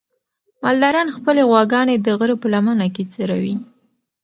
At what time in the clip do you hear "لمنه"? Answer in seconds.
2.53-2.87